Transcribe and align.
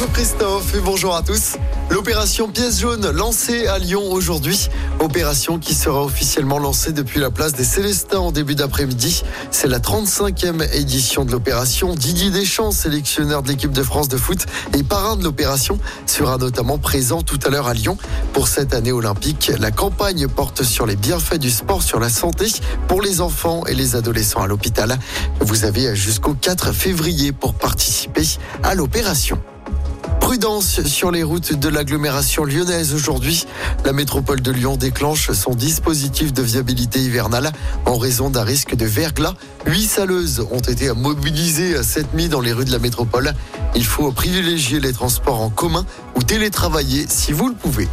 Bonjour 0.00 0.14
Christophe 0.14 0.74
et 0.74 0.80
bonjour 0.80 1.14
à 1.14 1.22
tous. 1.22 1.56
L'opération 1.90 2.48
pièce 2.48 2.80
jaune 2.80 3.10
lancée 3.10 3.66
à 3.66 3.78
Lyon 3.78 4.10
aujourd'hui. 4.10 4.70
Opération 4.98 5.58
qui 5.58 5.74
sera 5.74 6.02
officiellement 6.02 6.58
lancée 6.58 6.92
depuis 6.92 7.20
la 7.20 7.30
place 7.30 7.52
des 7.52 7.64
Célestins 7.64 8.20
en 8.20 8.32
début 8.32 8.54
d'après-midi. 8.54 9.22
C'est 9.50 9.68
la 9.68 9.78
35e 9.78 10.72
édition 10.72 11.26
de 11.26 11.32
l'opération. 11.32 11.94
Didier 11.94 12.30
Deschamps, 12.30 12.70
sélectionneur 12.70 13.42
de 13.42 13.48
l'équipe 13.48 13.72
de 13.72 13.82
France 13.82 14.08
de 14.08 14.16
foot 14.16 14.46
et 14.72 14.82
parrain 14.82 15.16
de 15.16 15.22
l'opération, 15.24 15.78
sera 16.06 16.38
notamment 16.38 16.78
présent 16.78 17.20
tout 17.20 17.38
à 17.44 17.50
l'heure 17.50 17.68
à 17.68 17.74
Lyon. 17.74 17.98
Pour 18.32 18.48
cette 18.48 18.72
année 18.72 18.92
olympique, 18.92 19.52
la 19.58 19.70
campagne 19.70 20.28
porte 20.28 20.62
sur 20.62 20.86
les 20.86 20.96
bienfaits 20.96 21.36
du 21.36 21.50
sport 21.50 21.82
sur 21.82 22.00
la 22.00 22.08
santé 22.08 22.46
pour 22.88 23.02
les 23.02 23.20
enfants 23.20 23.66
et 23.66 23.74
les 23.74 23.96
adolescents 23.96 24.40
à 24.40 24.46
l'hôpital. 24.46 24.98
Vous 25.40 25.66
avez 25.66 25.94
jusqu'au 25.94 26.32
4 26.32 26.72
février 26.72 27.32
pour 27.32 27.52
participer 27.52 28.26
à 28.62 28.74
l'opération. 28.74 29.38
Prudence 30.30 30.84
sur 30.84 31.10
les 31.10 31.24
routes 31.24 31.54
de 31.54 31.68
l'agglomération 31.68 32.44
lyonnaise 32.44 32.94
aujourd'hui. 32.94 33.46
La 33.84 33.92
métropole 33.92 34.40
de 34.40 34.52
Lyon 34.52 34.76
déclenche 34.76 35.32
son 35.32 35.56
dispositif 35.56 36.32
de 36.32 36.40
viabilité 36.40 37.00
hivernale 37.00 37.50
en 37.84 37.98
raison 37.98 38.30
d'un 38.30 38.44
risque 38.44 38.76
de 38.76 38.86
verglas. 38.86 39.34
Huit 39.66 39.88
saleuses 39.88 40.46
ont 40.52 40.60
été 40.60 40.92
mobilisées 40.92 41.82
cette 41.82 42.14
nuit 42.14 42.28
dans 42.28 42.40
les 42.40 42.52
rues 42.52 42.64
de 42.64 42.70
la 42.70 42.78
métropole. 42.78 43.34
Il 43.74 43.84
faut 43.84 44.12
privilégier 44.12 44.78
les 44.78 44.92
transports 44.92 45.40
en 45.40 45.50
commun 45.50 45.84
ou 46.14 46.22
télétravailler 46.22 47.06
si 47.08 47.32
vous 47.32 47.48
le 47.48 47.54
pouvez. 47.56 47.88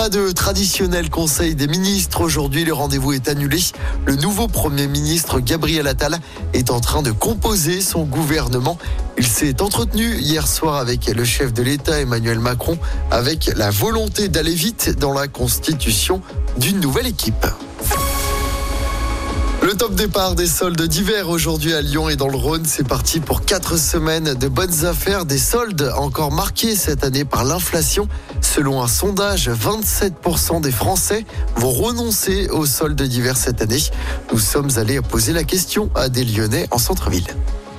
Pas 0.00 0.08
de 0.08 0.32
traditionnel 0.32 1.10
conseil 1.10 1.54
des 1.54 1.66
ministres. 1.66 2.22
Aujourd'hui, 2.22 2.64
le 2.64 2.72
rendez-vous 2.72 3.12
est 3.12 3.28
annulé. 3.28 3.58
Le 4.06 4.16
nouveau 4.16 4.48
Premier 4.48 4.86
ministre 4.86 5.40
Gabriel 5.40 5.86
Attal 5.86 6.18
est 6.54 6.70
en 6.70 6.80
train 6.80 7.02
de 7.02 7.10
composer 7.10 7.82
son 7.82 8.04
gouvernement. 8.04 8.78
Il 9.18 9.26
s'est 9.26 9.60
entretenu 9.60 10.16
hier 10.16 10.48
soir 10.48 10.76
avec 10.76 11.06
le 11.08 11.24
chef 11.26 11.52
de 11.52 11.62
l'État 11.62 12.00
Emmanuel 12.00 12.38
Macron 12.38 12.78
avec 13.10 13.50
la 13.54 13.68
volonté 13.68 14.28
d'aller 14.28 14.54
vite 14.54 14.88
dans 14.98 15.12
la 15.12 15.28
constitution 15.28 16.22
d'une 16.56 16.80
nouvelle 16.80 17.06
équipe. 17.06 17.46
Le 19.62 19.74
top 19.74 19.94
départ 19.94 20.34
des 20.34 20.46
soldes 20.46 20.80
d'hiver 20.80 21.28
aujourd'hui 21.28 21.74
à 21.74 21.82
Lyon 21.82 22.08
et 22.08 22.16
dans 22.16 22.28
le 22.28 22.36
Rhône, 22.36 22.64
c'est 22.64 22.86
parti 22.86 23.20
pour 23.20 23.44
quatre 23.44 23.76
semaines 23.76 24.32
de 24.32 24.48
bonnes 24.48 24.86
affaires, 24.86 25.26
des 25.26 25.38
soldes 25.38 25.92
encore 25.98 26.32
marqués 26.32 26.74
cette 26.74 27.04
année 27.04 27.26
par 27.26 27.44
l'inflation. 27.44 28.08
Selon 28.40 28.82
un 28.82 28.88
sondage, 28.88 29.50
27% 29.50 30.62
des 30.62 30.72
Français 30.72 31.26
vont 31.56 31.70
renoncer 31.70 32.48
aux 32.48 32.64
soldes 32.64 33.02
d'hiver 33.02 33.36
cette 33.36 33.60
année. 33.60 33.82
Nous 34.32 34.38
sommes 34.38 34.70
allés 34.76 35.00
poser 35.02 35.34
la 35.34 35.44
question 35.44 35.90
à 35.94 36.08
des 36.08 36.24
Lyonnais 36.24 36.66
en 36.70 36.78
centre-ville. 36.78 37.28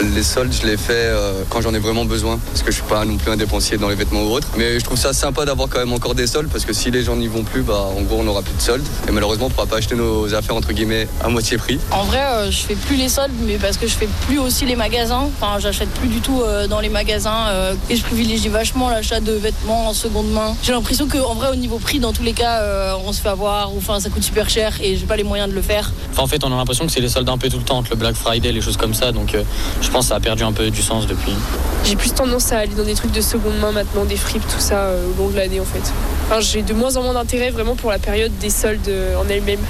Les 0.00 0.22
soldes, 0.22 0.52
je 0.52 0.64
les 0.64 0.76
fais 0.76 0.92
euh, 0.92 1.42
quand 1.50 1.60
j'en 1.60 1.74
ai 1.74 1.78
vraiment 1.80 2.04
besoin, 2.04 2.38
parce 2.38 2.62
que 2.62 2.70
je 2.70 2.76
suis 2.76 2.86
pas 2.86 3.04
non 3.04 3.16
plus 3.16 3.32
un 3.32 3.36
dépensier 3.36 3.78
dans 3.78 3.88
les 3.88 3.96
vêtements 3.96 4.22
ou 4.22 4.30
autres. 4.30 4.46
Mais 4.56 4.78
je 4.78 4.84
trouve 4.84 4.96
ça 4.96 5.12
sympa 5.12 5.44
d'avoir 5.44 5.68
quand 5.68 5.80
même 5.80 5.92
encore 5.92 6.14
des 6.14 6.28
soldes, 6.28 6.48
parce 6.50 6.64
que 6.64 6.72
si 6.72 6.92
les 6.92 7.02
gens 7.02 7.16
n'y 7.16 7.26
vont 7.26 7.42
plus, 7.42 7.62
bah 7.62 7.88
en 7.96 8.02
gros 8.02 8.18
on 8.20 8.22
n'aura 8.22 8.42
plus 8.42 8.54
de 8.54 8.60
soldes. 8.60 8.86
Et 9.08 9.10
malheureusement 9.10 9.46
on 9.46 9.50
pourra 9.50 9.66
pas 9.66 9.78
acheter 9.78 9.96
nos 9.96 10.32
affaires 10.34 10.54
entre 10.54 10.72
guillemets 10.72 11.08
à 11.20 11.28
moitié 11.28 11.56
prix. 11.56 11.80
En 11.90 12.04
vrai, 12.04 12.20
euh, 12.20 12.50
je 12.50 12.58
fais 12.58 12.76
plus 12.76 12.94
les 12.94 13.08
soldes, 13.08 13.32
mais 13.40 13.56
parce 13.56 13.76
que 13.76 13.88
je 13.88 13.94
fais 13.94 14.08
plus 14.26 14.38
aussi 14.38 14.66
les 14.66 14.76
magasins. 14.76 15.28
Enfin, 15.40 15.58
j'achète 15.58 15.88
plus 15.90 16.08
du 16.08 16.20
tout 16.20 16.42
euh, 16.42 16.68
dans 16.68 16.80
les 16.80 16.90
magasins 16.90 17.48
euh, 17.48 17.74
et 17.90 17.96
je 17.96 18.04
privilégie 18.04 18.48
vachement 18.48 18.90
l'achat 18.90 19.18
de 19.18 19.32
vêtements 19.32 19.88
en 19.88 19.94
seconde 19.94 20.30
main. 20.30 20.54
J'ai 20.62 20.72
l'impression 20.72 21.08
qu'en 21.08 21.34
vrai, 21.34 21.48
au 21.50 21.56
niveau 21.56 21.78
prix, 21.78 21.98
dans 21.98 22.12
tous 22.12 22.22
les 22.22 22.34
cas, 22.34 22.60
euh, 22.60 22.94
on 23.04 23.12
se 23.12 23.20
fait 23.20 23.30
avoir 23.30 23.74
ou 23.74 23.78
enfin 23.78 23.98
ça 23.98 24.10
coûte 24.10 24.22
super 24.22 24.48
cher 24.48 24.74
et 24.80 24.96
j'ai 24.96 25.06
pas 25.06 25.16
les 25.16 25.24
moyens 25.24 25.50
de 25.50 25.54
le 25.54 25.62
faire. 25.62 25.90
Enfin, 26.12 26.22
en 26.22 26.28
fait, 26.28 26.44
on 26.44 26.52
a 26.52 26.56
l'impression 26.56 26.86
que 26.86 26.92
c'est 26.92 27.00
les 27.00 27.08
soldes 27.08 27.28
un 27.28 27.38
peu 27.38 27.48
tout 27.48 27.58
le 27.58 27.64
temps, 27.64 27.78
entre 27.78 27.90
le 27.90 27.96
Black 27.96 28.14
Friday, 28.14 28.52
les 28.52 28.60
choses 28.60 28.76
comme 28.76 28.94
ça. 28.94 29.10
Donc, 29.10 29.34
euh, 29.34 29.42
je 29.88 29.92
pense 29.94 30.04
que 30.04 30.08
ça 30.10 30.16
a 30.16 30.20
perdu 30.20 30.42
un 30.42 30.52
peu 30.52 30.70
du 30.70 30.82
sens 30.82 31.06
depuis. 31.06 31.32
J'ai 31.84 31.96
plus 31.96 32.12
tendance 32.12 32.52
à 32.52 32.58
aller 32.58 32.74
dans 32.74 32.84
des 32.84 32.92
trucs 32.92 33.10
de 33.10 33.22
seconde 33.22 33.58
main 33.58 33.72
maintenant, 33.72 34.04
des 34.04 34.18
fripes, 34.18 34.46
tout 34.46 34.60
ça 34.60 34.82
euh, 34.82 35.06
au 35.16 35.22
long 35.22 35.28
de 35.30 35.36
l'année 35.36 35.60
en 35.60 35.64
fait. 35.64 35.80
Enfin, 36.26 36.40
j'ai 36.40 36.60
de 36.60 36.74
moins 36.74 36.96
en 36.98 37.02
moins 37.02 37.14
d'intérêt 37.14 37.50
vraiment 37.50 37.74
pour 37.74 37.90
la 37.90 37.98
période 37.98 38.36
des 38.38 38.50
soldes 38.50 38.86
euh, 38.88 39.16
en 39.16 39.26
elle-même. 39.30 39.60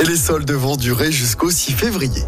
Et 0.00 0.04
les 0.04 0.16
soldes 0.16 0.50
vont 0.50 0.76
durer 0.76 1.12
jusqu'au 1.12 1.50
6 1.50 1.72
février. 1.72 2.22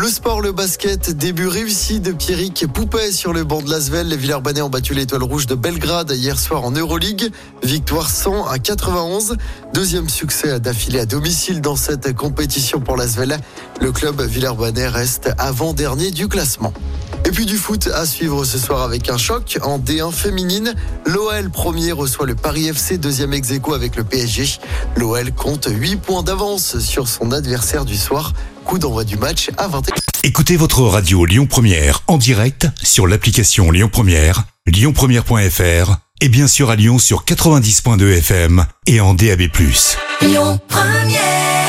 Le 0.00 0.08
sport, 0.08 0.40
le 0.40 0.52
basket, 0.52 1.10
début 1.10 1.46
réussi 1.46 2.00
de 2.00 2.12
Pierrick 2.12 2.66
Poupet 2.72 3.12
sur 3.12 3.34
le 3.34 3.44
banc 3.44 3.60
de 3.60 3.68
Lasvel. 3.68 4.08
Les 4.08 4.16
Villers-Banais 4.16 4.62
ont 4.62 4.70
battu 4.70 4.94
l'étoile 4.94 5.22
rouge 5.22 5.46
de 5.46 5.54
Belgrade 5.54 6.10
hier 6.16 6.38
soir 6.38 6.64
en 6.64 6.70
Euroleague. 6.70 7.30
Victoire 7.62 8.08
100 8.08 8.46
à 8.46 8.58
91. 8.58 9.36
Deuxième 9.74 10.08
succès 10.08 10.58
d'affilée 10.58 11.00
à 11.00 11.04
domicile 11.04 11.60
dans 11.60 11.76
cette 11.76 12.16
compétition 12.16 12.80
pour 12.80 12.96
Lasvel. 12.96 13.36
Le 13.82 13.92
club 13.92 14.22
Villers-Banais 14.22 14.88
reste 14.88 15.32
avant-dernier 15.36 16.12
du 16.12 16.28
classement. 16.28 16.72
Et 17.26 17.30
puis 17.30 17.44
du 17.44 17.58
foot 17.58 17.90
à 17.92 18.06
suivre 18.06 18.46
ce 18.46 18.56
soir 18.56 18.80
avec 18.82 19.10
un 19.10 19.18
choc 19.18 19.58
en 19.62 19.78
D1 19.78 20.12
féminine. 20.12 20.74
L'OL 21.04 21.50
premier 21.50 21.92
reçoit 21.92 22.24
le 22.24 22.34
Paris 22.34 22.68
FC, 22.68 22.96
deuxième 22.96 23.34
ex 23.34 23.50
avec 23.74 23.96
le 23.96 24.04
PSG. 24.04 24.58
L'OL 24.96 25.30
compte 25.32 25.68
8 25.70 25.96
points 25.96 26.22
d'avance 26.22 26.78
sur 26.78 27.06
son 27.06 27.32
adversaire 27.32 27.84
du 27.84 27.98
soir. 27.98 28.32
Coup 28.64 28.78
d'envoi 28.78 29.04
du 29.04 29.16
match 29.16 29.50
à 29.56 29.68
20h. 29.68 29.90
Écoutez 30.22 30.56
votre 30.56 30.82
radio 30.82 31.24
Lyon 31.24 31.46
Première 31.46 32.02
en 32.06 32.18
direct 32.18 32.68
sur 32.82 33.06
l'application 33.06 33.70
Lyon 33.70 33.88
Première, 33.90 34.44
lyonpremière.fr 34.66 35.96
et 36.20 36.28
bien 36.28 36.46
sûr 36.46 36.70
à 36.70 36.76
Lyon 36.76 36.98
sur 36.98 37.24
90.2 37.24 38.18
FM 38.18 38.66
et 38.86 39.00
en 39.00 39.14
DAB+. 39.14 39.42
Lyon 40.20 40.60
Première 40.68 41.59